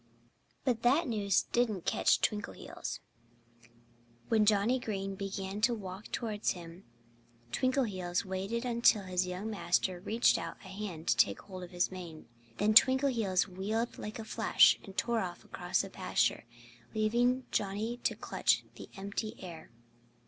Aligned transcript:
But 0.65 0.81
that 0.81 1.07
news 1.07 1.43
didn't 1.51 1.85
catch 1.85 2.21
Twinkleheels. 2.21 3.01
When 4.29 4.47
Johnnie 4.47 4.79
Green 4.79 5.13
began 5.13 5.61
to 5.61 5.75
walk 5.75 6.11
towards 6.11 6.53
him 6.53 6.85
Twinkleheels 7.51 8.25
waited 8.25 8.65
until 8.65 9.03
his 9.03 9.27
young 9.27 9.51
master 9.51 9.99
reached 9.99 10.39
out 10.39 10.57
a 10.65 10.69
hand 10.69 11.07
to 11.09 11.15
take 11.15 11.41
hold 11.43 11.61
of 11.63 11.69
his 11.69 11.91
mane. 11.91 12.25
Then 12.57 12.73
Twinkleheels 12.73 13.47
wheeled 13.47 13.99
like 13.99 14.17
a 14.17 14.25
flash 14.25 14.79
and 14.83 14.97
tore 14.97 15.19
off 15.19 15.43
across 15.45 15.83
the 15.83 15.89
pasture, 15.91 16.45
leaving 16.95 17.45
Johnnie 17.51 17.97
to 17.97 18.15
clutch 18.15 18.63
the 18.77 18.89
empty 18.97 19.35
air. 19.39 19.69